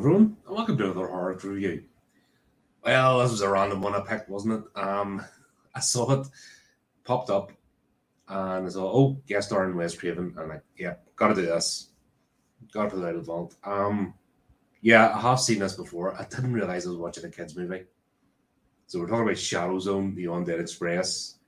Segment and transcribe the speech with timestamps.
[0.00, 1.84] Everyone, and welcome to another horror review.
[2.82, 4.78] Well, this was a random one I picked, wasn't it?
[4.80, 5.22] Um,
[5.74, 6.26] I saw it
[7.04, 7.52] popped up,
[8.26, 11.42] and I saw, oh, guest star in Wes Craven, and I'm like, yeah, gotta do
[11.42, 11.90] this,
[12.72, 13.56] gotta put it out of the vault.
[13.62, 14.14] Um,
[14.80, 16.18] yeah, I have seen this before.
[16.18, 17.84] I didn't realize I was watching a kids movie.
[18.86, 21.40] So we're talking about Shadow Zone, Beyond The Undead Express.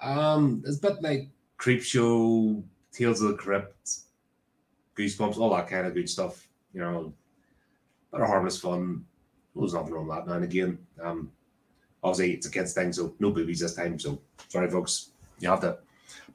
[0.00, 3.90] Um, it's a bit like Creepshow, Tales of the Crypt,
[4.94, 6.46] Goosebumps, all that kind of good stuff.
[6.72, 7.14] You know,
[8.22, 9.04] of harmless fun.
[9.54, 10.78] There's nothing wrong with that now and again.
[11.02, 11.32] Um,
[12.02, 13.98] obviously it's a kids thing, so no boobies this time.
[13.98, 15.78] So sorry, folks, you have to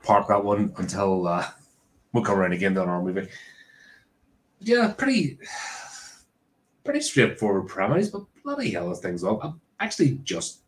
[0.03, 1.45] park that one until uh,
[2.13, 3.27] we'll come around again to our movie.
[4.59, 5.39] Yeah, pretty,
[6.83, 9.43] pretty straightforward premise, but bloody hell, this thing's up.
[9.43, 10.59] I actually just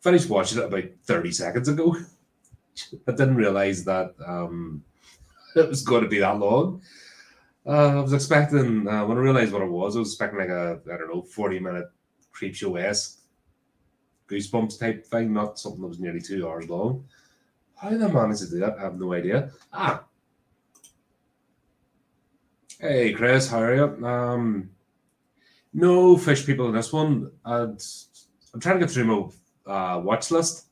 [0.00, 1.96] finished watching it about thirty seconds ago.
[3.08, 4.82] I didn't realize that um,
[5.56, 6.82] it was going to be that long.
[7.66, 10.50] Uh, I was expecting uh, when I realized what it was, I was expecting like
[10.50, 11.86] a I don't know forty minute
[12.30, 13.20] creep show esque
[14.28, 17.04] goosebumps type thing, not something that was nearly two hours long.
[17.76, 19.50] How they managed to do that, I have no idea.
[19.72, 20.04] Ah,
[22.80, 24.06] hey Chris, how are you?
[24.06, 24.70] Um,
[25.72, 27.30] no fish people in this one.
[27.44, 27.82] And
[28.52, 29.30] I'm trying to get through
[29.66, 30.66] my uh, watch list.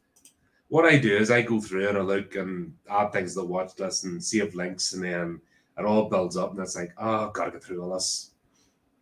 [0.69, 3.47] What I do is I go through and I look and add things to the
[3.47, 5.41] watch list and save links, and then
[5.83, 8.31] it all builds up, and it's like, oh, I've got to get through all this.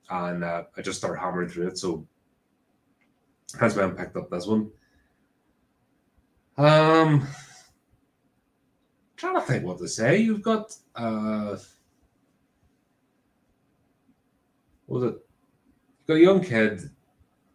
[0.08, 1.78] And uh, I just start hammering through it.
[1.78, 2.06] So
[3.58, 4.70] that's why I picked up this one.
[6.58, 7.26] Um,
[9.16, 10.18] trying to think what to say.
[10.18, 11.56] You've got uh,
[14.86, 15.18] what was it?
[15.98, 16.90] You've got a young kid.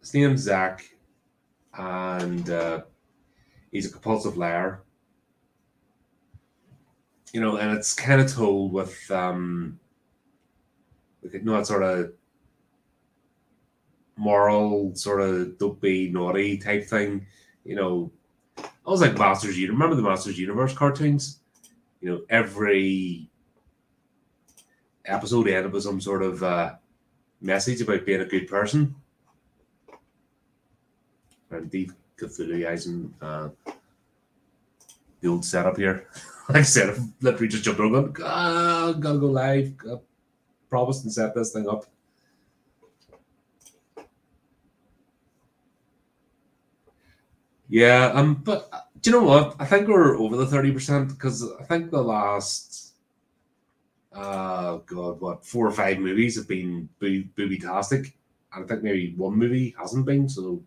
[0.00, 0.84] His name's Zach,
[1.76, 2.82] and uh,
[3.70, 4.85] he's a compulsive liar
[7.32, 9.78] you know, and it's kind of told with um,
[11.22, 12.12] you know that sort of
[14.16, 17.26] moral, sort of don't be naughty type thing.
[17.64, 18.12] You know,
[18.58, 19.74] I was like Masters Universe.
[19.74, 21.40] Remember the Masters Universe cartoons?
[22.00, 23.28] You know, every
[25.04, 26.74] episode ended with some sort of uh,
[27.40, 28.94] message about being a good person.
[31.50, 33.48] And deep Cthulhuizing uh,
[35.20, 36.08] the old setup here.
[36.48, 39.76] like I said, I've literally just jumped over, ah, gotta go live.
[39.76, 40.02] Got
[40.68, 41.86] promised and set this thing up.
[47.68, 49.56] Yeah, um, but uh, do you know what?
[49.58, 52.94] I think we're over the thirty percent because I think the last,
[54.12, 58.16] uh, God, what four or five movies have been booby tastic,
[58.52, 60.28] and I think maybe one movie hasn't been.
[60.28, 60.62] So,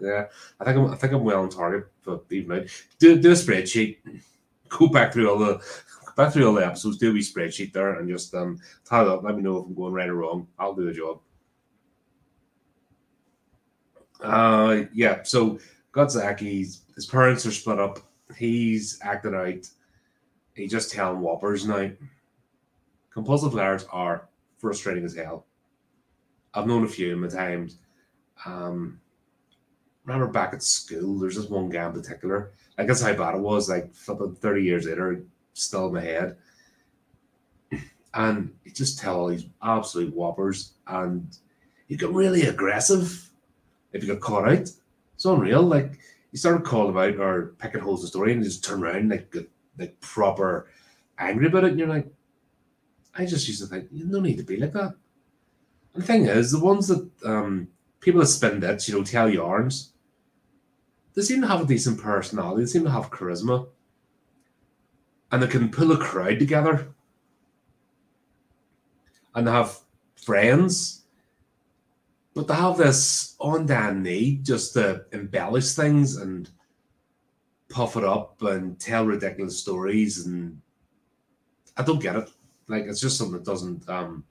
[0.00, 0.26] yeah,
[0.60, 2.84] I think I'm, I think I'm well on target for even out.
[2.98, 3.98] Do do a spreadsheet
[4.78, 5.60] go back through all the
[6.16, 9.22] back through all the episodes, do a wee spreadsheet there, and just um tally up.
[9.22, 10.46] Let me know if I'm going right or wrong.
[10.58, 11.20] I'll do the job.
[14.20, 15.22] Uh, yeah.
[15.22, 15.58] So
[15.92, 17.98] Godzaki's his parents are split up.
[18.36, 19.68] He's acting out.
[20.54, 21.90] He just telling whoppers now.
[23.10, 25.46] Compulsive liars are frustrating as hell.
[26.52, 27.78] I've known a few of them times.
[28.46, 29.00] Um,
[30.04, 32.52] remember back at school, there's this one guy in particular.
[32.78, 33.68] I guess how bad it was.
[33.68, 36.36] Like flipping thirty years later, still in my head.
[38.12, 41.36] And you just tell all these absolute whoppers, and
[41.88, 43.30] you get really aggressive
[43.92, 44.70] if you get caught out.
[45.14, 45.62] It's unreal.
[45.62, 45.98] Like
[46.30, 49.08] you started calling out or picking holes in the story, and you just turn around
[49.08, 49.34] like
[49.78, 50.68] like proper
[51.18, 52.06] angry about it, and you're like,
[53.16, 54.94] I just used to think, you no need to be like that.
[55.94, 57.68] And the thing is, the ones that um,
[58.00, 59.92] people that spin bits, you know, tell yarns,
[61.14, 62.62] they seem to have a decent personality.
[62.62, 63.68] They seem to have charisma,
[65.30, 66.88] and they can pull a crowd together,
[69.34, 69.78] and they have
[70.16, 71.02] friends.
[72.34, 76.50] But they have this on-damn need just to embellish things and
[77.68, 80.60] puff it up and tell ridiculous stories, and
[81.76, 82.28] I don't get it.
[82.66, 84.24] Like it's just something that doesn't um,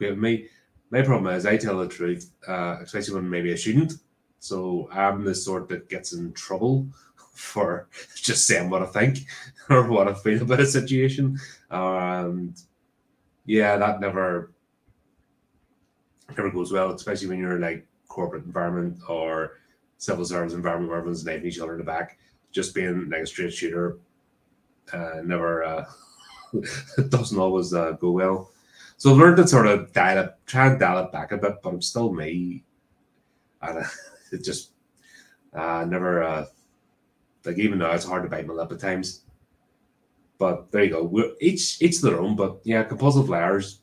[0.00, 0.48] with me.
[0.90, 3.92] My problem is I tell the truth, uh, especially when maybe I shouldn't
[4.40, 6.88] so I'm the sort that gets in trouble
[7.34, 9.18] for just saying what I think
[9.70, 11.38] or what I feel about a situation.
[11.70, 12.60] And
[13.44, 14.50] yeah, that never
[16.36, 19.58] never goes well, especially when you're like corporate environment or
[19.98, 22.18] civil service environment where everyone's knifing each other in the back.
[22.52, 23.98] Just being like a straight shooter
[24.92, 25.84] uh, never uh,
[27.08, 28.50] doesn't always uh, go well.
[28.96, 31.62] So I've learned to sort of dial it, try and dial it back a bit,
[31.62, 32.64] but I'm still me.
[33.62, 33.84] And
[34.32, 34.72] it just
[35.54, 36.46] uh, never uh,
[37.44, 39.22] like even now it's hard to bite my lip at times.
[40.38, 41.04] But there you go.
[41.04, 42.36] We're, each each their own.
[42.36, 43.80] But yeah, compulsive liars.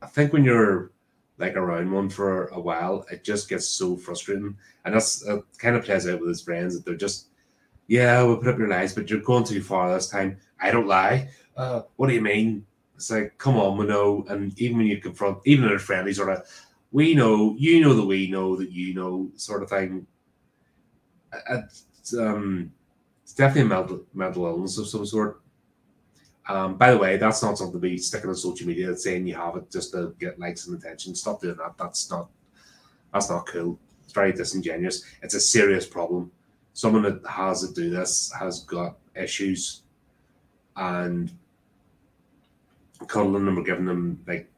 [0.00, 0.92] I think when you're
[1.38, 4.56] like around one for a while, it just gets so frustrating.
[4.84, 7.28] And that's it kind of plays out with his friends that they're just,
[7.86, 10.38] yeah, we'll put up your lies, but you're going too far this time.
[10.60, 11.30] I don't lie.
[11.56, 12.64] Uh, what do you mean?
[12.94, 14.24] It's like, come on, know.
[14.28, 16.46] And even when you confront, even in a friendly sort of,
[16.94, 20.06] we know, you know that we know that you know, sort of thing.
[21.50, 22.72] It's, um,
[23.24, 25.40] it's definitely a mental, mental illness of some sort.
[26.48, 29.26] Um, by the way, that's not something to be sticking on social media that's saying
[29.26, 31.16] you have it just to get likes and attention.
[31.16, 31.76] Stop doing that.
[31.76, 32.28] That's not
[33.12, 33.76] that's not cool.
[34.04, 35.04] It's very disingenuous.
[35.20, 36.30] It's a serious problem.
[36.74, 39.82] Someone that has to do this has got issues
[40.76, 41.32] and
[43.08, 44.48] cuddling them or giving them like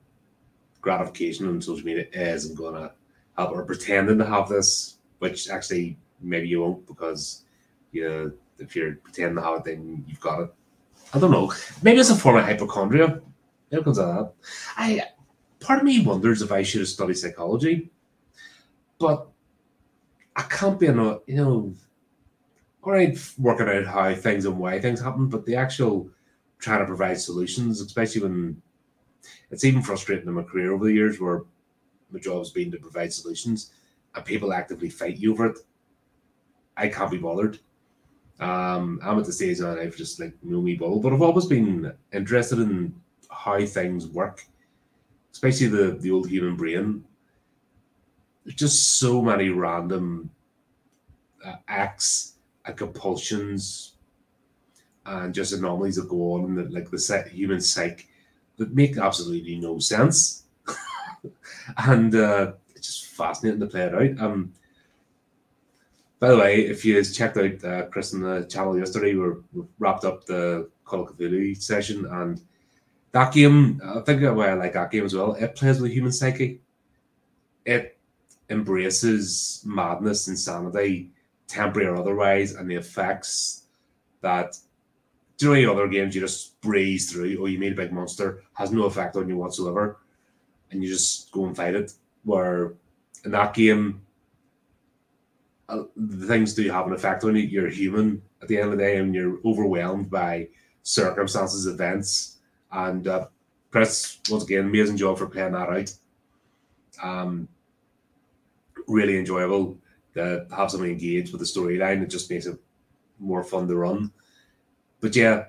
[0.87, 2.93] gratification on social media isn't gonna
[3.37, 7.45] help or pretending to have this, which actually maybe you won't because
[7.91, 10.51] you know, if you're pretending to have it then you've got it
[11.13, 11.53] I don't know.
[11.83, 13.21] Maybe it's a form of hypochondria.
[13.71, 14.33] There comes out that.
[14.77, 15.03] I
[15.61, 17.91] part of me wonders if I should have studied psychology,
[18.99, 19.27] but
[20.37, 21.75] I can't be enough, you know,
[22.83, 26.09] all right, working out how things and why things happen, but the actual
[26.59, 28.63] trying to provide solutions, especially when
[29.51, 31.43] it's even frustrating in my career over the years where
[32.11, 33.73] my job has been to provide solutions
[34.15, 35.59] and people actively fight you over it.
[36.77, 37.59] I can't be bothered.
[38.39, 41.47] Um, I'm at the stage now I've just like know me bubble, but I've always
[41.47, 42.95] been interested in
[43.31, 44.45] how things work,
[45.33, 47.05] especially the the old human brain.
[48.45, 50.31] There's just so many random
[51.45, 52.35] uh, acts
[52.67, 53.95] and compulsions
[55.07, 58.07] and just anomalies that go on in the, like the human psyche
[58.57, 60.45] that make absolutely no sense.
[61.79, 64.25] and uh, it's just fascinating to play it out.
[64.25, 64.53] Um,
[66.19, 69.33] by the way, if you checked out uh, Chris on the channel yesterday, we
[69.79, 72.41] wrapped up the Call of Cthulhu session, and
[73.13, 75.35] that game, I think why I like that game as well.
[75.35, 76.61] It plays with the human psyche.
[77.65, 77.99] It
[78.49, 81.11] embraces madness, insanity,
[81.49, 83.65] temporary or otherwise, and the effects
[84.23, 84.57] that.
[85.37, 87.37] Do you know any other games you just breeze through?
[87.39, 89.99] Or you meet a big monster, has no effect on you whatsoever,
[90.71, 91.93] and you just go and fight it.
[92.25, 92.75] Where
[93.25, 94.01] in that game,
[95.69, 97.43] uh, the things do have an effect on you.
[97.43, 100.49] You're human at the end of the day, and you're overwhelmed by
[100.83, 102.39] circumstances, events,
[102.73, 103.27] and uh,
[103.71, 105.93] Chris once again amazing job for playing that out.
[107.03, 107.49] Um,
[108.87, 109.77] really enjoyable
[110.15, 112.03] to have someone engaged with the storyline.
[112.03, 112.59] It just makes it
[113.19, 114.13] more fun to run.
[115.07, 115.45] But yeah,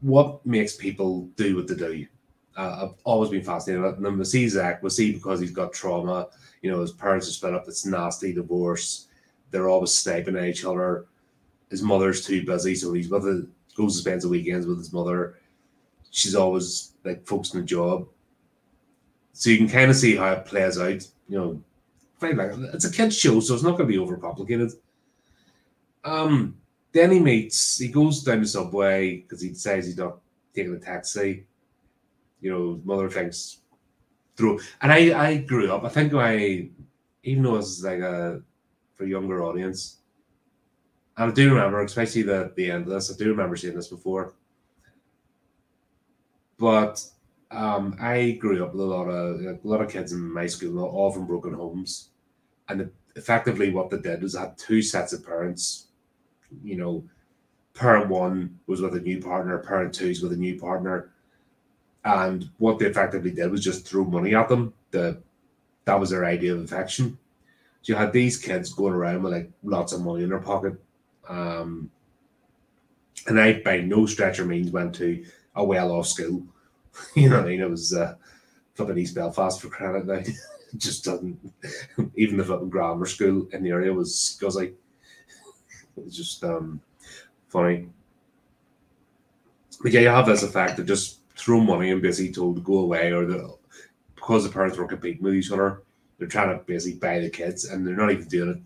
[0.00, 2.06] what makes people do what they do?
[2.56, 4.16] Uh, I've always been fascinated with them.
[4.16, 6.28] We see Zach, we see because he's got trauma,
[6.62, 9.08] you know, his parents are split up, it's nasty divorce.
[9.50, 11.04] They're always sniping at each other.
[11.68, 14.90] His mother's too busy, so he's with it, goes and spends the weekends with his
[14.90, 15.38] mother.
[16.10, 18.08] She's always like focused on the job.
[19.34, 21.06] So you can kind of see how it plays out.
[21.28, 21.62] You know,
[22.22, 24.72] it's a kid's show, so it's not going to be overcomplicated.
[26.06, 26.56] Um,
[26.96, 30.18] then he meets, he goes down the subway because he decides he's not
[30.54, 31.46] taking a taxi.
[32.40, 33.58] You know, mother thinks
[34.36, 35.84] through, and I, I grew up.
[35.84, 36.70] I think I,
[37.22, 38.40] even though it's like a
[38.94, 39.98] for a younger audience.
[41.18, 43.88] And I do remember, especially the the end of this, I do remember seeing this
[43.88, 44.34] before.
[46.58, 47.04] But
[47.50, 50.82] um, I grew up with a lot of a lot of kids in my school,
[50.82, 52.10] all from broken homes,
[52.68, 55.88] and effectively what they did was I had two sets of parents.
[56.62, 57.04] You know,
[57.74, 61.10] parent one was with a new partner, parent two is with a new partner,
[62.04, 64.72] and what they effectively did was just throw money at them.
[64.90, 65.18] The
[65.84, 67.18] that was their idea of affection
[67.88, 70.74] you had these kids going around with like lots of money in their pocket.
[71.28, 71.90] Um,
[73.26, 75.24] and I, by no stretch of means, went to
[75.54, 76.44] a well off school.
[77.14, 78.14] you know, what I mean, it was uh,
[78.96, 80.20] East Belfast for credit now.
[80.76, 81.38] just doesn't,
[82.16, 84.66] even the flipping grammar school in the area was scuzzy.
[84.66, 84.76] It
[86.04, 86.80] was just um,
[87.48, 87.88] funny.
[89.82, 92.78] But yeah, you have this effect of just throw money and basically told to go
[92.78, 93.56] away, or the
[94.14, 95.82] because the parents were competing with each other,
[96.18, 98.58] they're trying to basically buy the kids, and they're not even doing it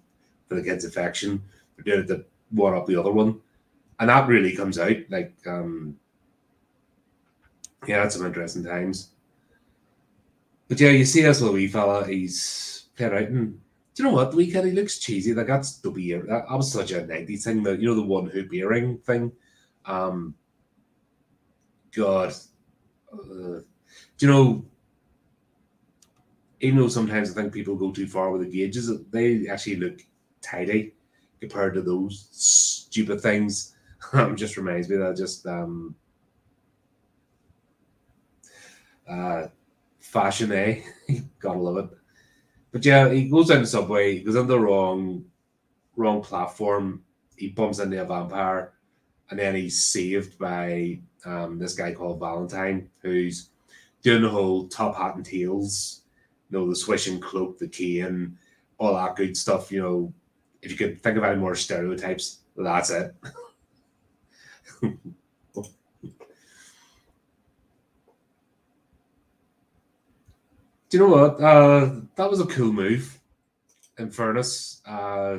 [0.48, 1.42] for the kids' affection.
[1.76, 3.40] They're doing it to one up the other one,
[3.98, 5.98] and that really comes out like, um,
[7.86, 9.10] yeah, that's some interesting times.
[10.68, 13.52] But yeah, you see this little wee fella, he's playing out,
[14.00, 14.30] you know what?
[14.30, 15.34] The wee kid, he looks cheesy.
[15.34, 16.24] Like that's the ear.
[16.26, 17.62] That, that was such a '90s thing.
[17.62, 19.32] That you know the one hoop earring thing.
[19.84, 20.34] Um,
[21.94, 22.32] God,
[23.12, 23.64] uh, do
[24.18, 24.64] you know
[26.60, 30.00] even though sometimes I think people go too far with the gauges, they actually look
[30.42, 30.94] tidy
[31.40, 33.74] compared to those stupid things.
[34.12, 35.94] um, just reminds me that just um,
[39.08, 39.46] uh,
[39.98, 40.80] fashion, eh?
[41.38, 41.99] Gotta love it.
[42.72, 45.24] But yeah, he goes down the subway, he goes on the wrong
[45.96, 47.02] wrong platform,
[47.36, 48.72] he bumps into a vampire,
[49.30, 53.50] and then he's saved by um, this guy called Valentine, who's
[54.02, 56.02] doing the whole top hat and tails,
[56.48, 58.36] you know, the swishing cloak, the cane,
[58.78, 59.70] all that good stuff.
[59.70, 60.14] You know,
[60.62, 63.14] if you could think of any more stereotypes, that's it.
[70.90, 71.40] Do you know what?
[71.40, 73.16] Uh, that was a cool move.
[73.98, 75.38] In fairness, uh,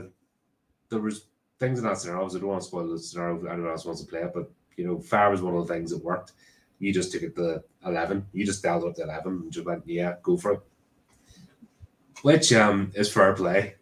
[0.90, 1.26] there was
[1.60, 2.26] things in that scenario.
[2.26, 4.50] I don't want to spoil the scenario if anyone else wants to play it, but
[4.78, 6.32] you know, fire was one of the things that worked.
[6.80, 8.26] You just took it to eleven.
[8.32, 10.62] You just dialed up to eleven and just went, "Yeah, go for it."
[12.22, 13.76] Which um is fair play.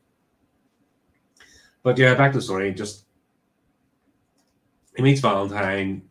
[1.83, 2.73] But yeah, back to the story.
[2.73, 3.05] Just
[4.95, 6.01] he meets Valentine.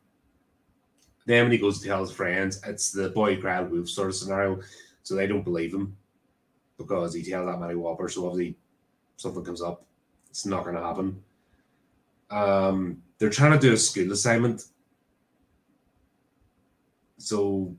[1.26, 4.14] Then when he goes to tell his friends, it's the boy cried wolf sort of
[4.14, 4.60] scenario.
[5.08, 5.96] So they don't believe him
[6.76, 8.14] because he tells that many whoppers.
[8.14, 8.58] So obviously
[9.16, 9.86] something comes up.
[10.28, 11.22] It's not going to happen.
[12.28, 14.66] Um, they're trying to do a school assignment.
[17.16, 17.74] So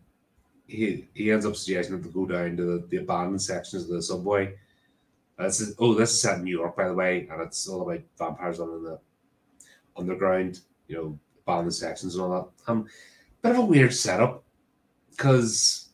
[0.66, 3.90] he he ends up suggesting that they go down to the, the abandoned sections of
[3.90, 4.56] the subway.
[5.38, 7.84] This is, oh, this is set in New York, by the way, and it's all
[7.84, 9.00] about vampires on the
[9.96, 12.72] underground, you know, abandoned sections and all that.
[12.72, 12.88] Um,
[13.44, 14.44] bit of a weird setup
[15.12, 15.89] because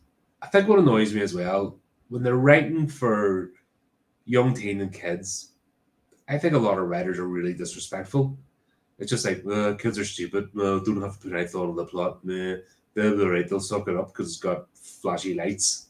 [0.45, 3.51] I think what annoys me as well when they're writing for
[4.25, 5.53] young teen and kids,
[6.29, 8.37] I think a lot of writers are really disrespectful.
[8.99, 10.49] It's just like, uh, kids are stupid.
[10.53, 12.23] No, don't have to put any thought on the plot.
[12.23, 12.57] Nah,
[12.93, 13.49] they'll be right.
[13.49, 15.87] They'll suck it up because it's got flashy lights.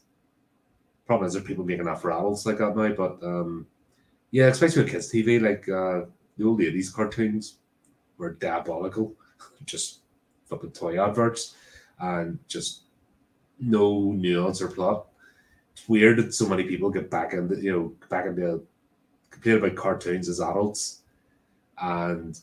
[1.06, 2.92] Problem is, there people making that for like that now.
[2.92, 3.66] But um,
[4.30, 6.06] yeah, especially with kids' TV, like uh,
[6.38, 7.58] the old 80s cartoons
[8.16, 9.14] were diabolical.
[9.66, 10.00] just
[10.48, 11.54] fucking toy adverts
[12.00, 12.85] and just
[13.58, 15.06] no nuance or plot.
[15.72, 18.62] It's weird that so many people get back into you know back into
[19.30, 21.02] complain about cartoons as adults,
[21.80, 22.38] and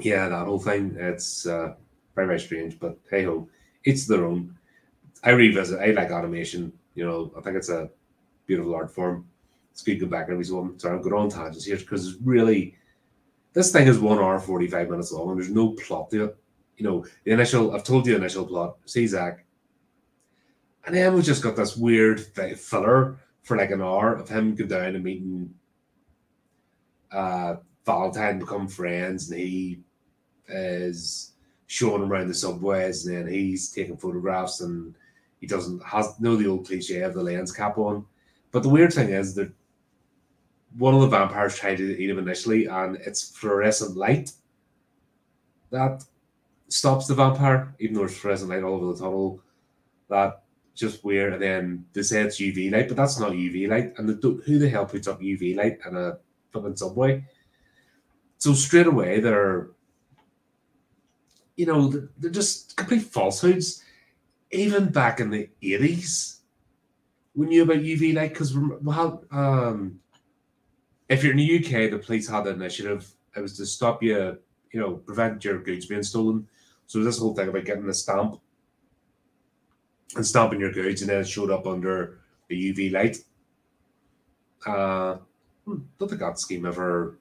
[0.00, 0.96] yeah, that whole thing.
[0.98, 1.74] It's uh,
[2.14, 3.48] very very strange, but hey ho,
[3.84, 4.56] it's their own.
[5.22, 5.80] I revisit.
[5.80, 6.72] I like animation.
[6.94, 7.90] You know, I think it's a
[8.46, 9.28] beautiful art form.
[9.70, 10.78] It's good to go back every so often.
[10.78, 12.74] Sorry, I'm going on tangents here because it's really
[13.52, 16.38] this thing is one hour forty five minutes long, and there's no plot to it
[16.78, 19.44] you know, the initial, I've told you the initial plot, see Zach.
[20.86, 24.68] And then we just got this weird filler for like an hour of him going
[24.68, 25.52] down and meeting
[27.10, 29.80] uh, Valentine, become friends, and he
[30.48, 31.32] is
[31.66, 34.94] showing him around the subways, and then he's taking photographs, and
[35.40, 38.04] he doesn't has know the old cliche of the lens cap on.
[38.50, 39.50] But the weird thing is that
[40.76, 44.32] one of the vampires tried to eat him initially, and it's fluorescent light
[45.70, 46.04] that
[46.68, 49.42] stops the vampire, even though there's fluorescent light all over the tunnel.
[50.08, 50.42] That
[50.74, 51.34] just weird.
[51.34, 53.92] And then they say it's UV light, but that's not UV light.
[53.98, 56.18] And who the hell puts up UV light in a
[56.52, 57.24] fucking subway?
[58.38, 59.70] So straight away, they're,
[61.56, 63.82] you know, they're just complete falsehoods.
[64.52, 66.38] Even back in the 80s,
[67.34, 70.00] we knew about UV light because well, um,
[71.08, 73.10] if you're in the UK, the police had an initiative.
[73.36, 74.38] It was to stop you,
[74.72, 76.46] you know, prevent your goods being stolen.
[76.88, 78.40] So this whole thing about getting the stamp
[80.16, 82.18] and stamping your goods, and then it showed up under
[82.48, 83.18] the UV light.
[84.66, 85.18] Uh,
[85.66, 87.18] hmm, don't think that scheme ever.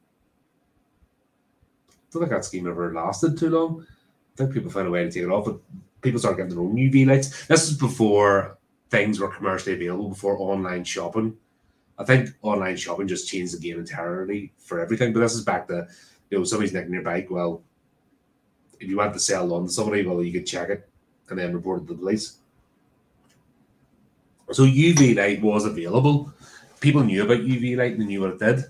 [2.11, 3.85] Don't think that scheme ever lasted too long.
[4.33, 5.59] I think people found a way to take it off, but
[6.01, 7.45] people started getting their own UV lights.
[7.47, 8.57] This is before
[8.89, 11.35] things were commercially available, before online shopping.
[11.99, 15.11] I think online shopping just changed the game entirely for everything.
[15.11, 15.87] But this is back to
[16.29, 17.27] you know somebody's nicking your bike.
[17.29, 17.63] Well,
[18.79, 20.87] if you want to sell on to somebody, well, you could check it
[21.29, 22.37] and then report it to the police.
[24.51, 26.31] So UV light was available.
[26.79, 28.65] People knew about UV light and they knew what it did.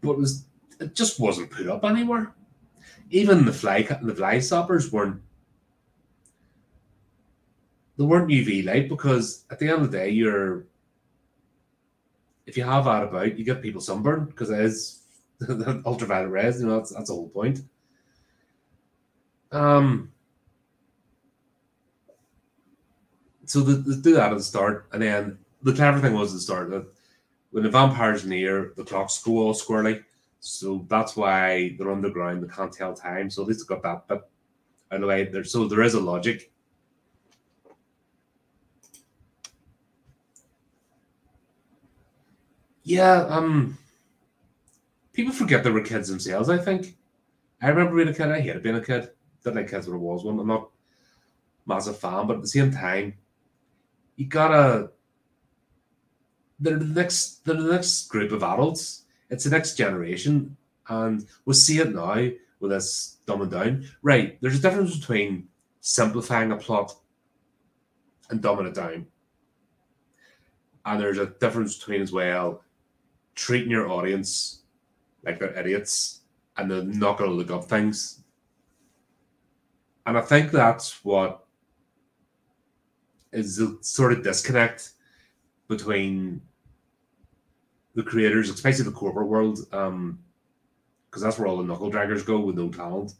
[0.00, 0.44] But it was
[0.80, 2.32] it just wasn't put up anywhere.
[3.10, 5.20] Even the fly the fly stoppers weren't
[7.98, 10.64] they weren't UV light because at the end of the day you're
[12.46, 15.02] if you have that about, you get people sunburned because it is
[15.38, 17.60] the ultraviolet rays, you know, that's that's the whole point.
[19.52, 20.10] Um,
[23.44, 26.40] so they do that at the start, and then the clever thing was at the
[26.40, 26.86] start that
[27.50, 30.02] when the vampire's near, the clocks go all squirrely.
[30.40, 33.30] So that's why they're underground, they can't tell time.
[33.30, 34.22] So at least got that bit
[34.90, 35.24] out of the way.
[35.24, 36.50] There, so there is a logic.
[42.84, 43.78] Yeah, um
[45.12, 46.96] people forget they were kids themselves, I think.
[47.60, 49.10] I remember being a kid, I hated being a kid
[49.42, 50.38] didn't like a Walls one.
[50.38, 50.70] I'm not
[51.66, 53.14] massive fan, but at the same time,
[54.16, 54.90] you gotta.
[56.60, 57.44] They're the next.
[57.44, 59.04] They're the next group of adults.
[59.30, 60.56] It's the next generation,
[60.88, 62.28] and we see it now
[62.60, 63.88] with this dumbing down.
[64.02, 65.48] Right, there's a difference between
[65.80, 66.94] simplifying a plot
[68.30, 69.06] and dumbing it down,
[70.84, 72.62] and there's a difference between as well
[73.34, 74.62] treating your audience
[75.24, 76.20] like they're idiots
[76.56, 78.21] and they're not going to look up things.
[80.06, 81.44] And I think that's what
[83.32, 84.92] is the sort of disconnect
[85.68, 86.40] between
[87.94, 90.18] the creators, especially the corporate world, because um,
[91.14, 93.14] that's where all the knuckle draggers go with no talent.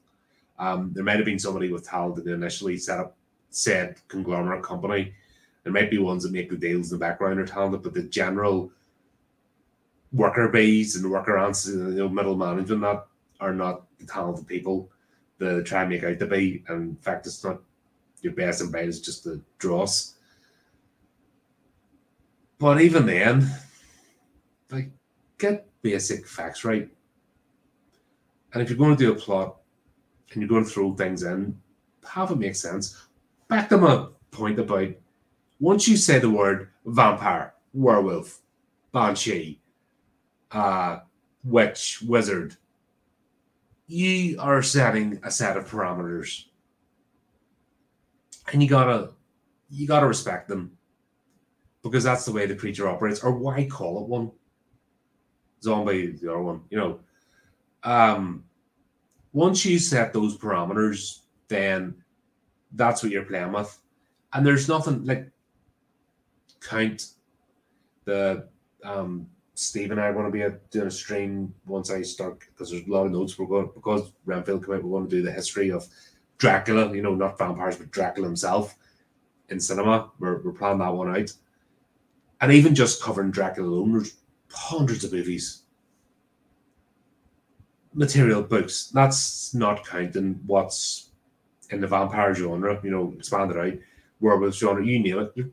[0.59, 3.17] Um, there might have been somebody with talent that initially set up
[3.51, 5.13] said conglomerate company.
[5.63, 8.03] There might be ones that make the deals in the background are talented, but the
[8.05, 8.73] general
[10.13, 13.07] worker bees and worker ants, you know, middle management that
[13.41, 14.91] are not the talented people
[15.43, 16.65] that try and make out to be.
[16.69, 17.61] And in fact, it's not
[18.21, 20.15] your best and brightest, it's just the dross.
[22.59, 23.51] But even then,
[24.71, 24.91] like,
[25.39, 26.89] get basic facts right.
[28.53, 29.57] And if you're going to do a plot
[30.33, 31.59] and you're going to throw things in,
[32.09, 33.07] have it make sense.
[33.49, 34.89] Back to my point about
[35.59, 38.41] once you say the word vampire, werewolf,
[38.93, 39.61] banshee,
[40.53, 40.99] uh,
[41.45, 42.57] witch, wizard,
[43.93, 46.47] you are setting a set of parameters.
[48.53, 49.11] And you gotta
[49.71, 50.73] you gotta respect them.
[51.83, 54.31] Because that's the way the creature operates, or why call it one?
[55.63, 57.01] Zombie the other one, you know.
[57.85, 58.45] Um
[59.33, 61.95] once you set those parameters, then
[62.73, 63.79] that's what you're playing with.
[64.33, 65.31] And there's nothing like
[66.61, 67.09] count
[68.05, 68.49] the
[68.85, 69.27] um
[69.63, 72.87] Steve and I are going to be doing a stream once I start because there's
[72.87, 74.83] a lot of notes we're going because Renfield came out.
[74.83, 75.87] We're going to do the history of
[76.39, 76.93] Dracula.
[76.95, 78.77] You know, not vampires, but Dracula himself
[79.51, 80.11] in cinema.
[80.19, 81.33] We're, we're planning that one out,
[82.41, 84.17] and even just covering Dracula alone, there's
[84.51, 85.63] hundreds of movies,
[87.95, 88.89] material books.
[88.89, 91.11] That's not counting what's
[91.71, 92.81] in the vampire genre.
[92.83, 93.79] You know, expanded out
[94.21, 94.85] werewolf genre.
[94.85, 95.47] You name it.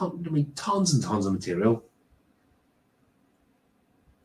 [0.00, 1.84] I mean, tons and tons of material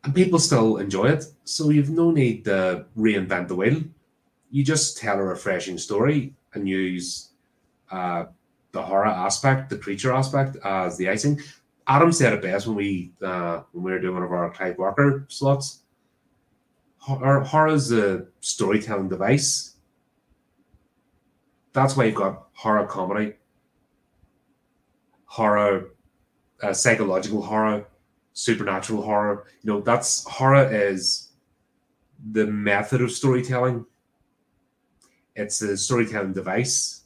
[0.06, 1.26] and people still enjoy it.
[1.44, 3.82] So you've no need to reinvent the wheel.
[4.52, 7.32] You just tell a refreshing story and use
[7.92, 8.26] uh,
[8.72, 11.42] the horror aspect, the creature aspect as the icing.
[11.88, 14.78] Adam said it best when we uh, when we were doing one of our Clive
[14.78, 15.82] Barker slots.
[17.00, 19.76] Horror, horror is a storytelling device.
[21.74, 23.34] That's why you've got horror comedy,
[25.26, 25.92] horror,
[26.62, 27.86] uh, psychological horror,
[28.36, 29.46] supernatural horror.
[29.64, 31.30] You know, that's horror is
[32.32, 33.86] the method of storytelling.
[35.36, 37.02] It's a storytelling device.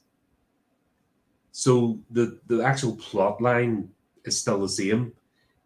[1.51, 3.89] So the the actual plot line
[4.25, 5.13] is still the same.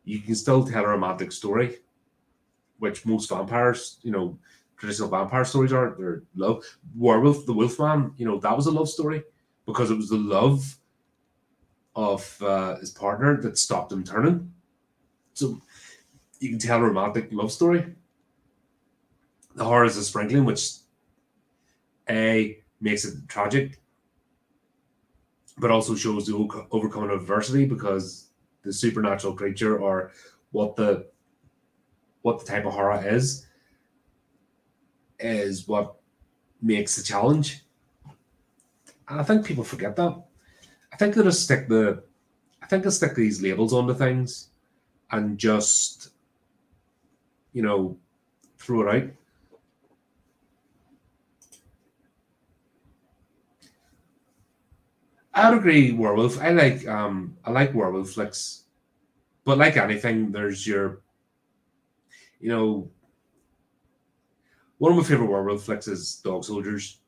[0.06, 1.78] You can still tell a romantic story,
[2.80, 4.38] which most vampires, you know,
[4.78, 5.96] traditional vampire stories are.
[5.98, 6.64] They're love.
[6.96, 9.24] Werewolf, the Wolfman, you know, that was a love story
[9.66, 10.78] because it was the love
[11.96, 14.53] of uh, his partner that stopped him turning.
[15.34, 15.62] So
[16.40, 17.96] you can tell a romantic love story.
[19.56, 20.70] The horror is a sprinkling, which
[22.10, 23.80] A makes it tragic,
[25.58, 28.30] but also shows the overcoming of adversity because
[28.64, 30.12] the supernatural creature or
[30.52, 31.08] what the
[32.22, 33.46] what the type of horror is
[35.20, 35.96] is what
[36.62, 37.66] makes the challenge.
[39.08, 40.24] And I think people forget that.
[40.92, 42.04] I think they just stick the
[42.62, 44.50] I think they stick these labels onto things
[45.14, 46.10] and just
[47.54, 47.96] you know
[48.58, 49.10] throw it out.
[55.36, 56.40] I would agree, werewolf.
[56.42, 58.64] I like um I like werewolf flicks,
[59.46, 61.02] but like anything, there's your,
[62.40, 62.90] you know,
[64.78, 67.00] one of my favorite werewolf flicks is Dog Soldiers,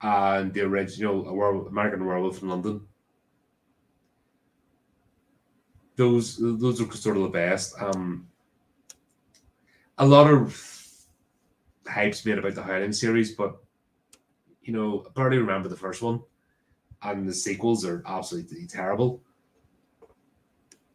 [0.00, 1.28] and the original
[1.68, 2.86] American Werewolf in London
[6.02, 7.74] those those are sort of the best.
[7.80, 8.26] Um,
[9.98, 10.60] a lot of
[11.86, 13.56] hype's made about the Howling series, but
[14.62, 16.20] you know, I barely remember the first one,
[17.02, 19.22] and the sequels are absolutely terrible.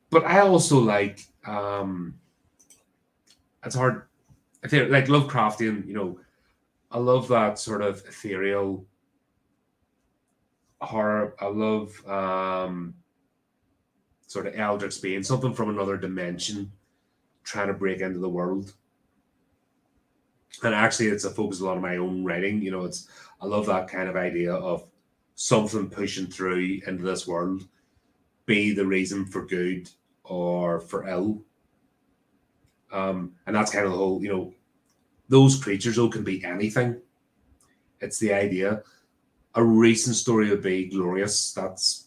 [0.09, 2.19] But I also like um,
[3.63, 4.03] it's hard.
[4.63, 6.19] I think like Lovecraftian, you know,
[6.91, 8.85] I love that sort of ethereal
[10.81, 11.35] horror.
[11.39, 12.93] I love um
[14.27, 16.71] sort of eldritch being, something from another dimension,
[17.43, 18.73] trying to break into the world.
[20.63, 22.61] And actually, it's a focus a lot of my own writing.
[22.61, 23.07] You know, it's
[23.41, 24.87] I love that kind of idea of
[25.35, 27.67] something pushing through into this world
[28.45, 29.89] be the reason for good
[30.23, 31.43] or for ill.
[32.91, 34.53] Um, and that's kind of the whole, you know,
[35.29, 36.99] those creatures though can be anything.
[37.99, 38.83] It's the idea.
[39.55, 41.53] A recent story would be Glorious.
[41.53, 42.06] That's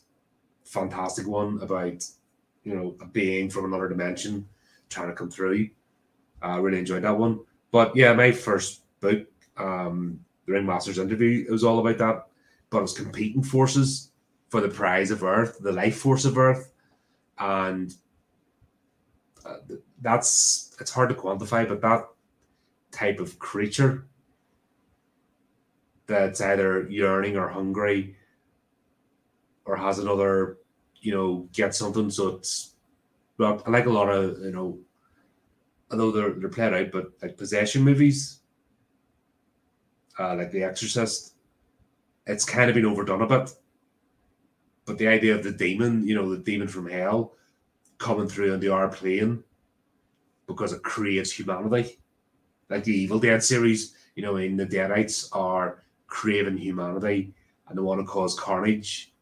[0.71, 2.05] fantastic one about,
[2.63, 4.49] you know, a being from another dimension
[4.89, 5.69] trying to come through.
[6.41, 7.41] I really enjoyed that one.
[7.73, 12.27] But yeah, my first book, um, the Ringmaster's interview, it was all about that.
[12.71, 14.13] But it was competing forces
[14.49, 16.73] for the prize of Earth, the life force of Earth,
[17.39, 17.93] and
[19.45, 19.57] uh,
[20.01, 22.09] that's it's hard to quantify, but that
[22.93, 24.07] type of creature
[26.07, 28.17] that's either yearning or hungry
[29.65, 30.59] or has another,
[31.01, 32.11] you know, get something.
[32.11, 32.75] So it's,
[33.39, 34.79] well, I like a lot of, you know,
[35.91, 38.41] although they're, they're played out, but like possession movies,
[40.19, 41.35] uh, like The Exorcist,
[42.27, 43.53] it's kind of been overdone a bit.
[44.85, 47.35] But the idea of the demon, you know, the demon from hell
[47.99, 49.43] coming through on the R plane
[50.47, 51.99] because it creates humanity.
[52.69, 57.33] Like the Evil Dead series, you know, in the Deadites are craving humanity
[57.69, 59.13] and they want to cause carnage.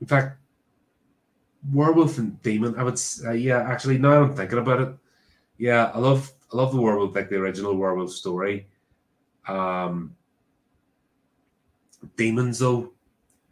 [0.00, 0.38] In fact,
[1.72, 4.94] werewolf and demon, I would say, yeah, actually, now I'm thinking about it.
[5.58, 8.68] Yeah, I love I love the werewolf, like the original werewolf story.
[9.46, 10.16] Um
[12.16, 12.92] demons though,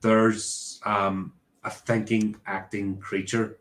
[0.00, 1.32] there's um
[1.64, 3.58] a thinking, acting creature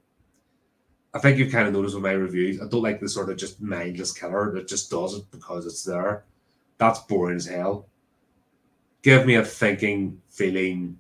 [1.18, 3.38] I think you've kind of noticed with my reviews, I don't like the sort of
[3.38, 6.26] just mindless killer that just does it because it's there.
[6.78, 7.88] That's boring as hell.
[9.02, 11.00] Give me a thinking, feeling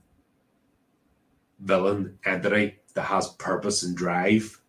[1.59, 4.61] villain entity that has purpose and drive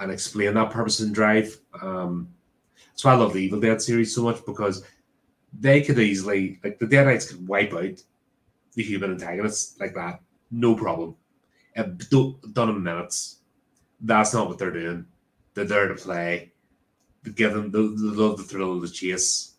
[0.00, 1.58] and explain that purpose and drive.
[1.82, 2.28] Um,
[2.88, 4.84] that's why I love the Evil Dead series so much because
[5.58, 8.02] they could easily, like the Deadites could wipe out
[8.74, 11.16] the human antagonists like that, no problem.
[11.74, 13.38] Done in minutes
[14.00, 15.06] that's not what they're doing.
[15.54, 16.52] They're there to play.
[17.22, 19.54] They give them the, they love the thrill of the chase,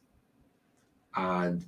[1.16, 1.66] and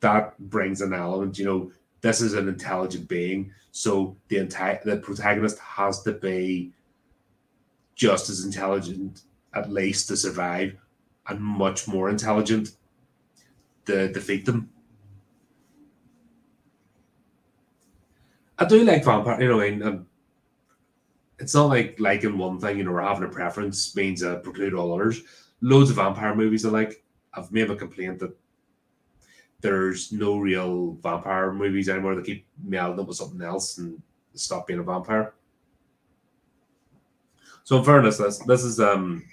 [0.00, 1.38] that brings an element.
[1.38, 6.72] You know, this is an intelligent being, so the entire the protagonist has to be
[7.94, 9.22] just as intelligent,
[9.54, 10.76] at least to survive,
[11.28, 12.72] and much more intelligent
[13.86, 14.70] to defeat them.
[18.58, 20.06] I do like vampire, you know, and
[21.38, 24.74] it's not like liking one thing, you know, or having a preference means uh, preclude
[24.74, 25.22] all others.
[25.62, 27.02] Loads of vampire movies I like.
[27.32, 28.36] I've made a complaint that
[29.60, 32.14] there's no real vampire movies anymore.
[32.14, 34.00] They keep melding up with something else and
[34.34, 35.34] stop being a vampire.
[37.64, 39.24] So in fairness, this this is um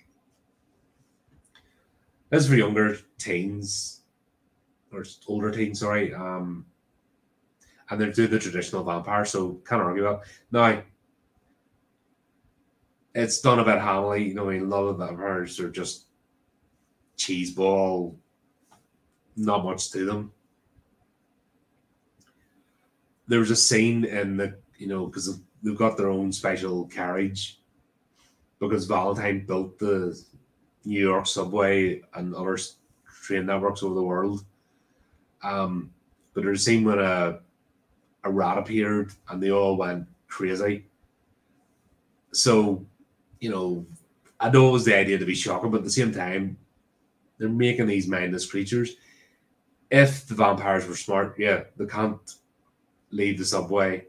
[2.30, 4.02] this is for younger teens
[4.92, 6.14] or older teens, sorry.
[6.14, 6.66] Um
[7.90, 10.22] and they're doing the traditional vampire, so can't argue that.
[10.52, 10.84] Now
[13.16, 14.28] it's done about Hamley.
[14.28, 16.06] You know, I mean, a lot of them are just
[17.16, 18.16] cheese ball,
[19.38, 20.32] not much to them.
[23.28, 27.60] There was a scene in the, you know, because they've got their own special carriage
[28.60, 30.20] because Valentine built the
[30.86, 32.58] New York subway and other
[33.24, 34.44] train networks over the world.
[35.44, 35.92] Um,
[36.34, 37.40] but there's a scene when a,
[38.24, 40.86] a rat appeared and they all went crazy.
[42.32, 42.86] So
[43.40, 43.86] you know,
[44.40, 46.58] I know it was the idea to be shocking, but at the same time,
[47.38, 48.96] they're making these mindless creatures.
[49.90, 52.20] If the vampires were smart, yeah, they can't
[53.12, 54.06] leave the subway.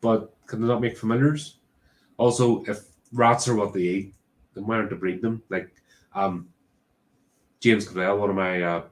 [0.00, 1.58] But can they not make familiars?
[2.16, 2.80] Also, if
[3.12, 4.14] rats are what they eat,
[4.54, 5.42] then why aren't they breed them?
[5.48, 5.70] Like
[6.14, 6.48] um,
[7.60, 8.82] James Clavell, one of my uh,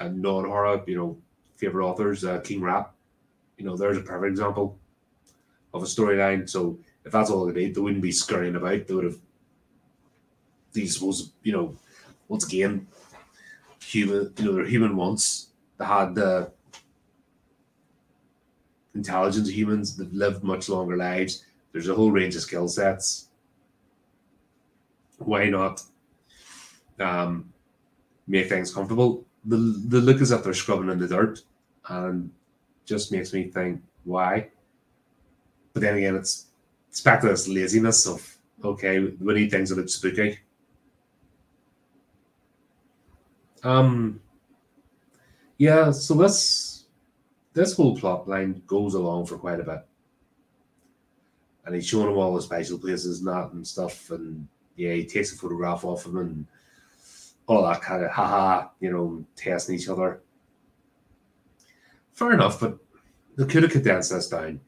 [0.00, 1.18] uh, non-horror, you know,
[1.56, 2.90] favorite authors, uh, King Rat.
[3.58, 4.78] You know, there's a perfect example
[5.74, 6.48] of a storyline.
[6.48, 8.86] So if that's all they need, they wouldn't be scurrying about.
[8.86, 9.18] They would have
[10.76, 11.74] these was you know
[12.28, 12.86] once again
[13.86, 15.50] human you know they're human once.
[15.78, 16.50] They had the
[18.94, 21.44] intelligence of humans they've lived much longer lives.
[21.72, 23.28] There's a whole range of skill sets.
[25.18, 25.82] Why not
[26.98, 27.52] um,
[28.26, 29.24] make things comfortable?
[29.44, 31.42] The, the look is that they're scrubbing in the dirt
[31.88, 32.30] and
[32.84, 34.48] just makes me think why?
[35.72, 36.46] But then again, it's
[36.88, 40.38] it's back to this laziness of okay, we need things that look spooky.
[43.66, 44.20] Um,
[45.58, 46.84] yeah, so this
[47.52, 49.84] this whole plot line goes along for quite a bit,
[51.64, 55.04] and he's showing him all the special places and that and stuff, and yeah, he
[55.04, 56.46] takes a photograph of him, and
[57.48, 60.20] all that kind of haha, you know, testing each other.
[62.12, 62.78] Fair enough, but
[63.36, 64.60] they could have condensed this down.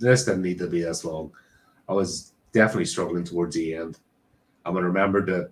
[0.00, 1.30] This didn't need to be this long.
[1.88, 4.00] I was definitely struggling towards the end.
[4.64, 5.50] I'm gonna remember the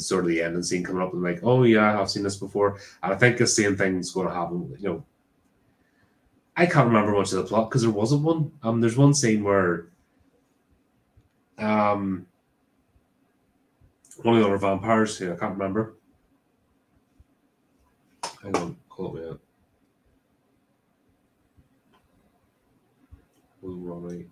[0.00, 2.78] sort of the ending scene coming up and like, oh yeah, I've seen this before.
[3.02, 5.04] And I think the same thing's gonna happen, you know.
[6.56, 8.52] I can't remember much of the plot because there wasn't one.
[8.62, 9.88] Um there's one scene where
[11.58, 12.26] um
[14.22, 15.94] one of the other vampires, yeah, I can't remember.
[18.42, 19.40] Hang on, call me out.
[23.62, 24.26] Ronnie.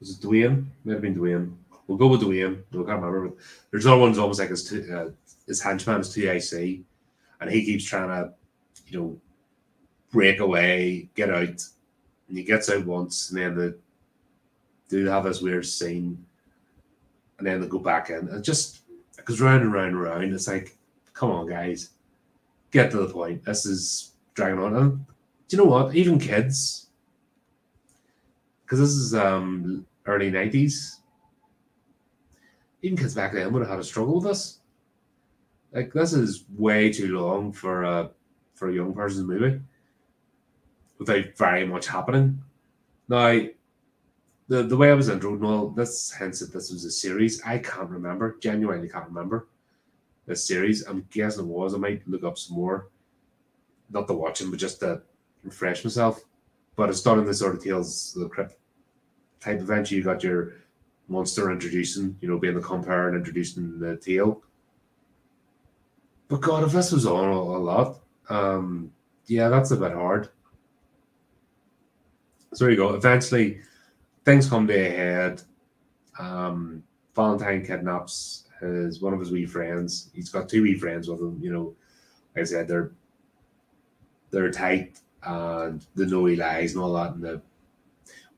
[0.00, 0.66] Was it Dwayne?
[0.84, 1.54] Might have been Dwayne.
[1.86, 2.62] We'll go with Dwayne.
[2.70, 3.36] I can't remember.
[3.70, 5.10] There's other ones almost like his uh,
[5.46, 6.80] his henchman is TIC,
[7.40, 8.32] and he keeps trying to,
[8.88, 9.20] you know,
[10.12, 11.62] break away, get out,
[12.28, 13.72] and he gets out once, and then they
[14.88, 16.24] do have this weird scene,
[17.38, 18.80] and then they go back in, and just
[19.16, 20.76] because round and round and round, it's like,
[21.12, 21.90] come on, guys,
[22.70, 23.44] get to the point.
[23.44, 24.76] This is dragging on.
[24.76, 25.06] And
[25.48, 25.94] do you know what?
[25.94, 26.88] Even kids,
[28.64, 31.00] because this is um early nineties,
[32.86, 34.58] even then would have had a struggle with this.
[35.72, 38.10] Like this is way too long for a
[38.54, 39.60] for a young person's movie
[40.98, 42.42] without very much happening.
[43.08, 43.40] Now,
[44.48, 47.42] the the way I was introed, well, this hence that this was a series.
[47.42, 48.36] I can't remember.
[48.40, 49.48] Genuinely can't remember
[50.26, 50.86] this series.
[50.86, 51.74] I'm guessing it was.
[51.74, 52.88] I might look up some more.
[53.90, 55.02] Not to watch them, but just to
[55.44, 56.24] refresh myself.
[56.76, 58.56] But it's done in the sort of Tales of the Crypt
[59.40, 59.90] type event.
[59.90, 60.54] You got your
[61.08, 64.42] monster introducing, you know, being the compare and introducing the tale.
[66.28, 68.92] But God, if this was on a, a lot, um,
[69.26, 70.28] yeah, that's a bit hard.
[72.52, 72.94] So there you go.
[72.94, 73.60] Eventually,
[74.24, 75.42] things come to a head.
[76.18, 76.82] Um,
[77.14, 80.10] Valentine kidnaps his one of his wee friends.
[80.14, 81.38] He's got two wee friends with him.
[81.40, 81.74] You know,
[82.34, 82.92] like I said, they're
[84.30, 87.14] they're tight and the know he lies and all that.
[87.14, 87.42] And the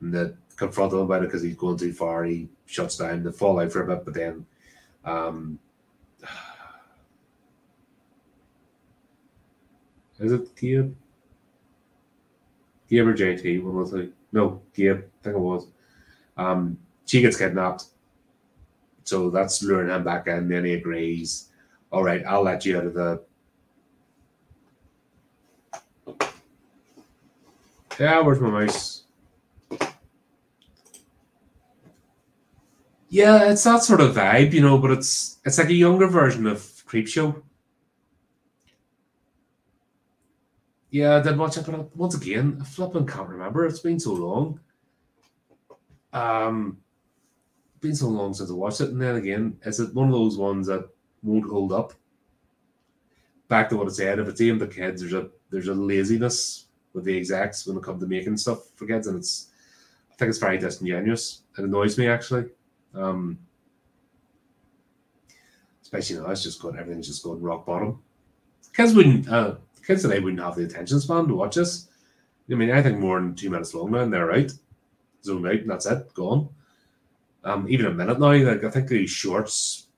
[0.01, 2.25] and the confront him about it because he's going too far.
[2.25, 3.23] He shuts down.
[3.23, 4.45] They fall out for a bit, but then
[5.05, 5.59] um,
[10.19, 10.95] is it Gabe?
[12.91, 13.63] Gabe or JT?
[13.63, 14.99] One was like no Gabe.
[14.99, 15.69] I think it was.
[16.37, 17.85] Um, she gets kidnapped,
[19.05, 20.49] so that's luring him back in.
[20.49, 21.51] Then he agrees.
[21.91, 23.23] All right, I'll let you out of the
[27.99, 28.98] Yeah, where's my mouse?
[33.09, 36.47] Yeah, it's that sort of vibe, you know, but it's it's like a younger version
[36.47, 37.43] of Creepshow.
[40.91, 43.67] Yeah, I did watch it, but once again, I flipping can't remember.
[43.67, 44.61] It's been so long.
[46.13, 46.79] Um,
[47.81, 50.37] been so long since I watched it, and then again, is it one of those
[50.37, 50.89] ones that
[51.23, 51.93] won't hold up?
[53.49, 56.67] Back to what I said, if it's aimed at kids, there's a there's a laziness
[56.93, 59.51] with the execs when it comes to making stuff for kids, and it's
[60.11, 61.43] I think it's very disingenuous.
[61.57, 62.51] It annoys me actually.
[62.95, 63.39] Um,
[65.83, 68.03] especially now it's just going everything's just going rock bottom.
[68.75, 71.89] Kids wouldn't uh, kids today wouldn't have the attention span to watch this.
[72.51, 74.53] I mean anything more than two minutes long now and they're out.
[75.23, 76.49] Zoom out and that's it, gone.
[77.45, 79.89] Um, even a minute now, like I think these shorts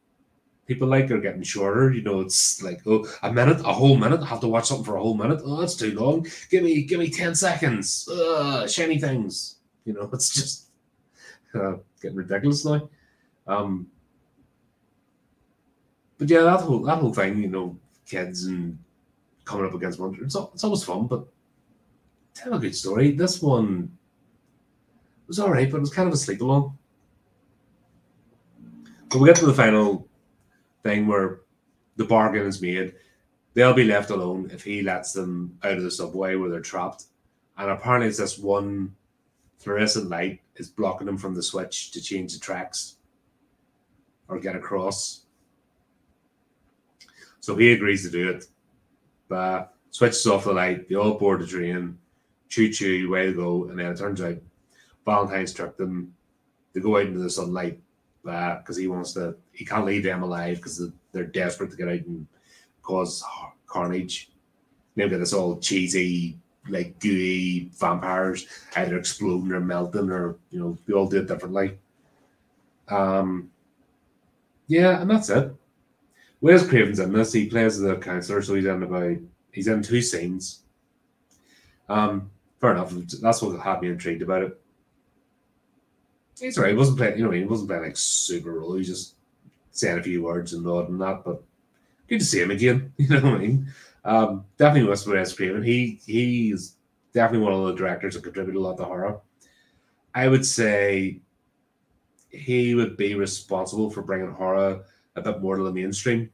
[0.70, 1.92] people like are getting shorter.
[1.92, 4.20] You know, it's like oh, a minute, a whole minute.
[4.20, 5.40] I have to watch something for a whole minute.
[5.44, 6.28] Oh, that's too long.
[6.48, 8.08] Give me, give me ten seconds.
[8.08, 9.56] Uh, shiny things.
[9.84, 10.69] You know, it's just
[11.54, 12.88] uh, getting ridiculous now.
[13.46, 13.86] Um,
[16.18, 18.78] but yeah, that whole that whole thing, you know, kids and
[19.44, 21.06] coming up against one, it's, it's always fun.
[21.06, 21.26] But
[22.34, 23.12] tell a good story.
[23.12, 23.90] This one
[25.26, 26.76] was all right, but it was kind of a sleep along.
[29.08, 30.06] But we get to the final
[30.82, 31.40] thing where
[31.96, 32.94] the bargain is made.
[33.54, 37.04] They'll be left alone if he lets them out of the subway where they're trapped.
[37.58, 38.94] And apparently, it's this one
[39.58, 42.96] fluorescent light is blocking them from the switch to change the tracks
[44.28, 45.24] or get across.
[47.40, 48.44] So he agrees to do it.
[49.28, 51.98] But switches off the light, they all board the train,
[52.48, 53.64] choo choo, way to go.
[53.64, 54.36] And then it turns out
[55.04, 56.14] Valentine's tricked them.
[56.72, 57.80] They go out into the sunlight
[58.22, 59.34] because uh, he wants to.
[59.52, 62.26] He can't leave them alive because they're desperate to get out and
[62.82, 63.24] cause
[63.66, 64.30] carnage.
[64.94, 68.46] They've got this all cheesy, like gooey vampires
[68.76, 71.78] either exploding or melting, or you know, they all do it differently.
[72.88, 73.50] Um,
[74.66, 75.52] yeah, and that's it.
[76.40, 77.32] Wes Craven's in this.
[77.32, 79.16] He plays the counselor, so he's in about
[79.52, 80.60] he's in two scenes.
[81.88, 82.90] Um, fair enough.
[82.92, 84.60] That's what had me intrigued about it
[86.40, 86.72] he's alright.
[86.72, 88.74] He wasn't playing, you know, he wasn't playing like super role.
[88.74, 89.14] He just
[89.70, 91.42] saying a few words and and that, but
[92.08, 92.92] good to see him again.
[92.98, 93.72] You know what I mean?
[94.04, 95.62] Um, definitely Wes Wes Craven.
[95.62, 96.76] He he's
[97.12, 99.20] definitely one of the directors that contributed a lot to horror.
[100.14, 101.20] I would say
[102.30, 104.84] he would be responsible for bringing horror
[105.16, 106.30] a bit more to the mainstream.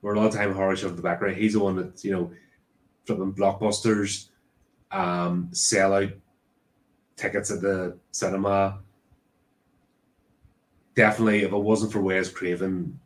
[0.00, 1.36] Where a lot of time horror shows the background.
[1.36, 2.30] He's the one that you know,
[3.04, 4.28] flipping blockbusters,
[4.92, 6.10] um, sell out
[7.16, 8.80] tickets at the cinema.
[10.94, 12.98] Definitely, if it wasn't for Wes Craven,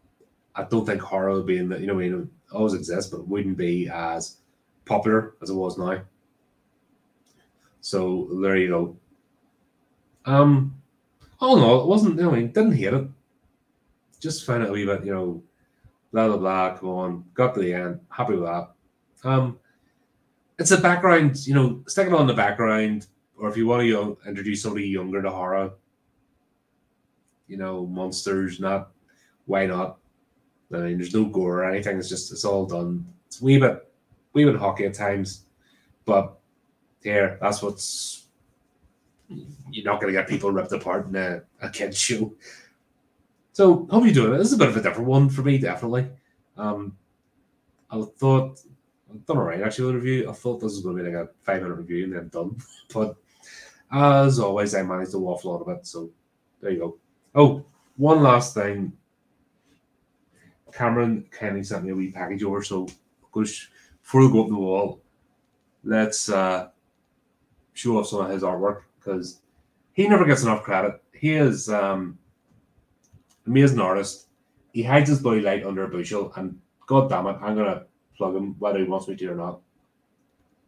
[0.55, 3.11] I don't think horror would be in the you know, I mean, it always exists,
[3.11, 4.39] but wouldn't be as
[4.85, 6.03] popular as it was now.
[7.81, 8.97] So there you go.
[10.27, 10.75] Um,
[11.41, 12.21] oh no, it wasn't.
[12.21, 13.09] I mean, didn't hate it.
[14.21, 15.43] Just found it a wee bit, you know,
[16.13, 16.77] blah blah blah.
[16.77, 18.01] Come on, got to the end.
[18.11, 18.71] Happy with that.
[19.25, 19.59] Um,
[20.59, 23.07] it's a background, you know, stick it on the background,
[23.39, 25.73] or if you want to you know, introduce somebody younger to horror,
[27.49, 28.91] you know, monsters, not
[29.47, 30.00] why not?
[30.73, 31.99] I mean, there's no gore or anything.
[31.99, 33.07] It's just it's all done.
[33.27, 33.91] It's wee bit,
[34.33, 35.45] wee bit hockey at times,
[36.05, 36.39] but
[37.03, 38.27] here that's what's
[39.29, 42.33] you're not going to get people ripped apart in a, a kid's show.
[43.53, 44.39] So hope you're doing it.
[44.39, 46.09] This is a bit of a different one for me, definitely.
[46.57, 46.97] Um,
[47.91, 48.61] I thought
[49.11, 50.31] I've done alright actually with the review.
[50.31, 52.57] I thought this was going to be like a five minute review and then done,
[52.95, 53.17] but
[53.93, 55.87] as always, I managed to waffle on a bit.
[55.87, 56.11] So
[56.61, 56.99] there you go.
[57.35, 57.65] Oh,
[57.97, 58.93] one last thing.
[60.73, 62.89] Cameron Kenny sent me a wee package over, so
[63.33, 65.01] before we go up the wall,
[65.85, 66.69] let's uh,
[67.75, 69.41] show off some of his artwork because
[69.93, 71.03] he never gets enough credit.
[71.13, 72.19] He is um,
[73.47, 74.29] amazing artist.
[74.73, 77.85] He hides his body light under a bushel, and god damn it, I'm gonna
[78.17, 79.61] plug him whether he wants me to or not.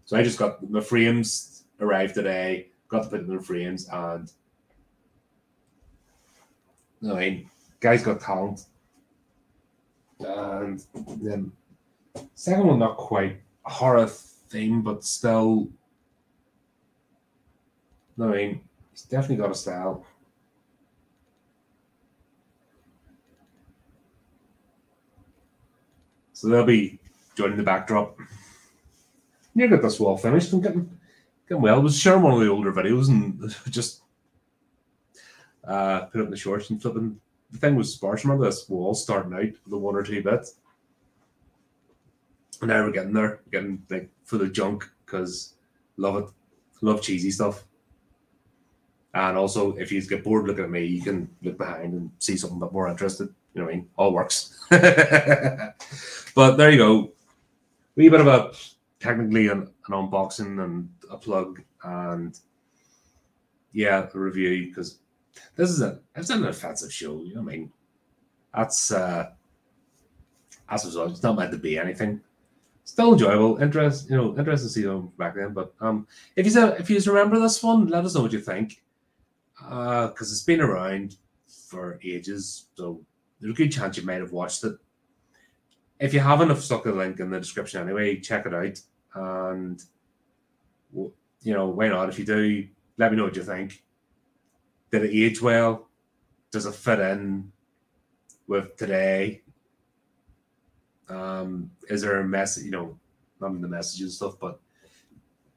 [0.04, 3.88] So I just got my frames arrived today, got to put them in the frames,
[3.88, 4.30] and
[7.04, 8.66] I mean, guy's got talent.
[10.20, 10.84] And
[11.20, 11.52] then
[12.34, 15.68] second one not quite horror theme, but still
[18.20, 20.04] I mean, he's definitely got a style.
[26.32, 26.98] So they'll be
[27.36, 28.18] joining the backdrop.
[29.54, 30.98] You get this wall finished and getting,
[31.48, 31.76] getting well.
[31.76, 34.02] I was sharing one of the older videos and just
[35.64, 37.20] uh, put up the shorts and flipping.
[37.52, 38.24] The thing was sparse.
[38.24, 40.56] Remember this wall starting out with the one or two bits.
[42.60, 45.54] And now we're getting there, getting like for the junk because
[45.96, 46.30] love it.
[46.80, 47.64] Love cheesy stuff.
[49.14, 52.36] And also, if you get bored looking at me, you can look behind and see
[52.36, 53.28] something bit more interested.
[53.52, 53.88] You know what I mean?
[53.96, 54.58] All works.
[54.70, 57.12] but there you go.
[57.94, 58.52] We bit of a
[59.00, 62.38] technically an, an unboxing and a plug and
[63.72, 64.98] yeah, a review because
[65.56, 67.22] this is a it's an offensive show.
[67.22, 67.72] You know what I mean?
[68.54, 69.30] That's uh
[70.72, 72.20] as a result, it's not meant to be anything.
[72.84, 75.52] Still enjoyable, interest, you know, interesting to see them back then.
[75.52, 78.82] But um, if you if you remember this one, let us know what you think
[79.54, 81.16] because uh, it's been around
[81.68, 82.66] for ages.
[82.74, 83.04] So
[83.40, 84.76] there's a good chance you might have watched it.
[86.00, 88.18] If you haven't, I've stuck a link in the description anyway.
[88.18, 88.80] Check it out,
[89.14, 89.80] and
[90.92, 92.08] you know why not?
[92.08, 92.66] If you do,
[92.96, 93.84] let me know what you think.
[94.92, 95.88] Did it age well?
[96.50, 97.50] Does it fit in
[98.46, 99.42] with today?
[101.08, 102.64] Um, is there a message?
[102.64, 102.98] You know,
[103.40, 104.60] not the messages and stuff, but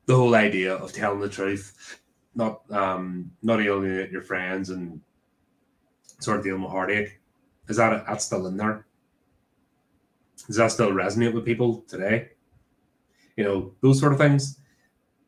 [0.05, 1.99] the whole idea of telling the truth
[2.35, 4.99] not um not alienate your friends and
[6.19, 7.19] sort of dealing with heartache.
[7.67, 8.85] Is that that's still in there?
[10.47, 12.29] Does that still resonate with people today?
[13.35, 14.59] You know, those sort of things.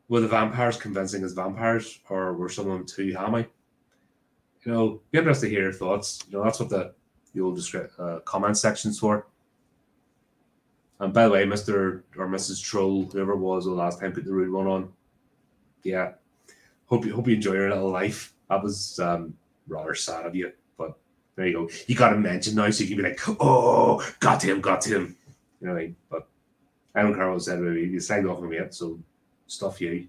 [0.08, 3.46] Were the vampires convincing as vampires, or were some of them too hammy?
[4.64, 6.22] You know, be interested to hear your thoughts.
[6.28, 6.94] You know, that's what the
[7.34, 7.60] the old
[7.98, 9.26] uh, comment section's for.
[11.00, 12.02] And by the way, Mr.
[12.16, 12.62] or Mrs.
[12.62, 14.92] Troll, whoever was the last time put the rude one on.
[15.84, 16.12] Yeah,
[16.86, 18.32] hope you hope you enjoy your little life.
[18.50, 19.34] That was um,
[19.68, 20.98] rather sad of you, but
[21.36, 21.70] there you go.
[21.86, 25.16] You got to mention now, so you can be like, "Oh, got him, got him."
[25.60, 26.28] You know, but
[26.94, 27.84] I don't care what said me.
[27.84, 28.98] You signed off on me yet, so
[29.46, 30.08] stuff you.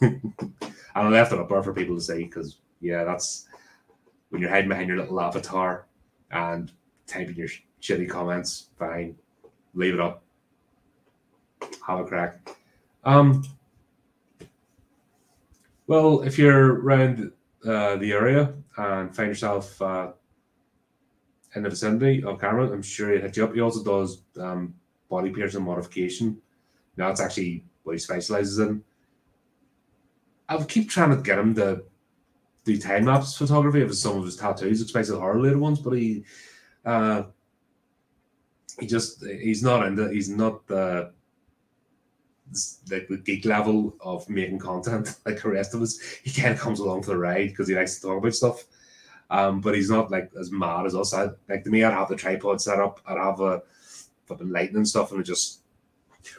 [0.00, 0.32] and
[0.94, 3.46] I left it up there for people to say because yeah, that's
[4.30, 5.86] when you're hiding behind your little avatar
[6.30, 6.72] and
[7.06, 7.48] typing your
[7.80, 8.68] shitty comments.
[8.78, 9.16] Fine,
[9.74, 10.22] leave it up.
[11.86, 12.48] Have a crack.
[13.04, 13.44] Um,
[15.86, 17.32] well, if you're around
[17.64, 20.12] uh, the area and find yourself uh,
[21.54, 23.54] in the vicinity of Cameron, I'm sure he'd hit you up.
[23.54, 24.74] He also does um,
[25.08, 26.40] body piercing modification.
[26.96, 28.82] Now, that's actually what he specializes in.
[30.48, 31.84] I'll keep trying to get him to
[32.66, 35.78] do time lapse photography of some of his tattoos, especially the horror related ones.
[35.78, 36.24] But he,
[36.84, 37.22] uh,
[38.78, 41.12] he just he's not in the he's not the
[42.90, 45.98] like the geek level of making content like the rest of us.
[46.24, 48.64] He kind of comes along for the ride because he likes to talk about stuff.
[49.30, 51.14] Um, but he's not like as mad as us.
[51.14, 53.62] I, like to me, I'd have the tripod set up, I'd have a
[54.26, 55.60] fucking lighting and stuff, and just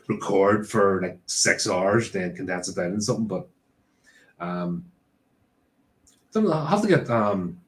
[0.07, 3.28] record for like six hours, then condense it down in something.
[3.28, 3.47] But
[4.39, 4.86] um,
[6.45, 7.59] I have to get um,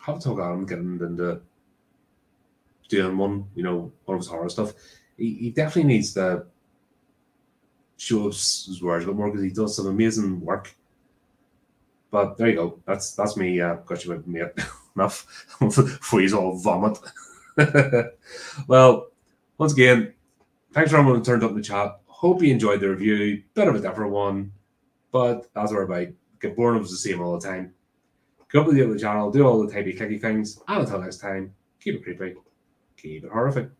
[0.00, 1.40] have to talk him getting into
[2.88, 4.72] doing one, you know, one of his horror stuff.
[5.16, 6.46] He, he definitely needs to
[7.96, 10.74] show us his words a bit more because he does some amazing work.
[12.10, 12.78] But there you go.
[12.86, 13.60] That's that's me.
[13.60, 14.42] Uh, got you with me
[14.96, 16.98] enough before you all vomit.
[18.66, 19.08] well,
[19.58, 20.12] once again,
[20.72, 22.00] thanks for everyone who turned up in the chat.
[22.06, 23.42] Hope you enjoyed the review.
[23.54, 24.52] Bit of a different one,
[25.12, 26.08] but that's what about.
[26.40, 27.74] Get bored of the same all the time.
[28.52, 31.18] Go up to the other channel, do all the typey clicky things, and until next
[31.18, 32.34] time, keep it creepy,
[32.96, 33.70] keep it horrorific.